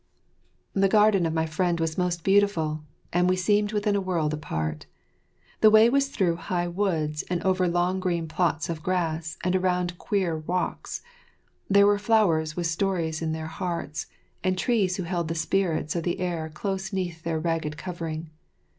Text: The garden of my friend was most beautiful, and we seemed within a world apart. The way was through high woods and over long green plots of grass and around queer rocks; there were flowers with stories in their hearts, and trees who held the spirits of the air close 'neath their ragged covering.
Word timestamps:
The 0.73 0.89
garden 0.89 1.27
of 1.27 1.33
my 1.35 1.45
friend 1.45 1.79
was 1.79 1.95
most 1.95 2.23
beautiful, 2.23 2.83
and 3.13 3.29
we 3.29 3.35
seemed 3.35 3.71
within 3.71 3.95
a 3.95 4.01
world 4.01 4.33
apart. 4.33 4.87
The 5.59 5.69
way 5.69 5.91
was 5.91 6.07
through 6.07 6.37
high 6.37 6.67
woods 6.67 7.21
and 7.29 7.39
over 7.43 7.67
long 7.67 7.99
green 7.99 8.27
plots 8.27 8.67
of 8.67 8.81
grass 8.81 9.37
and 9.43 9.55
around 9.55 9.99
queer 9.99 10.37
rocks; 10.37 11.03
there 11.69 11.85
were 11.85 11.99
flowers 11.99 12.55
with 12.57 12.65
stories 12.65 13.21
in 13.21 13.31
their 13.31 13.45
hearts, 13.45 14.07
and 14.43 14.57
trees 14.57 14.95
who 14.95 15.03
held 15.03 15.27
the 15.27 15.35
spirits 15.35 15.95
of 15.95 16.01
the 16.01 16.19
air 16.19 16.49
close 16.49 16.91
'neath 16.91 17.21
their 17.21 17.39
ragged 17.39 17.77
covering. 17.77 18.31